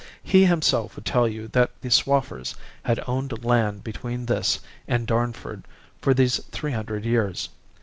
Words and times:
He 0.23 0.45
himself 0.45 0.95
would 0.95 1.05
tell 1.05 1.27
you 1.27 1.47
that 1.49 1.79
the 1.81 1.91
Swaffers 1.91 2.55
had 2.81 3.03
owned 3.07 3.45
land 3.45 3.83
between 3.83 4.25
this 4.25 4.59
and 4.87 5.05
Darnford 5.07 5.61
for 6.01 6.15
these 6.15 6.37
three 6.49 6.71
hundred 6.71 7.05
years. 7.05 7.49